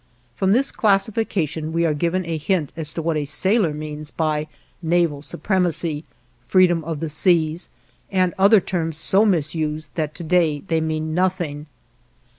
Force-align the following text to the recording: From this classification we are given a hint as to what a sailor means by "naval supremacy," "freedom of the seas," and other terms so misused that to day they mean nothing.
From 0.33 0.51
this 0.51 0.71
classification 0.71 1.71
we 1.71 1.85
are 1.85 1.93
given 1.93 2.25
a 2.25 2.39
hint 2.39 2.73
as 2.75 2.91
to 2.95 3.03
what 3.03 3.17
a 3.17 3.25
sailor 3.25 3.71
means 3.71 4.09
by 4.09 4.47
"naval 4.81 5.21
supremacy," 5.21 6.05
"freedom 6.47 6.83
of 6.85 7.01
the 7.01 7.07
seas," 7.07 7.69
and 8.11 8.33
other 8.35 8.59
terms 8.59 8.97
so 8.97 9.27
misused 9.27 9.91
that 9.93 10.15
to 10.15 10.23
day 10.23 10.63
they 10.65 10.81
mean 10.81 11.13
nothing. 11.13 11.67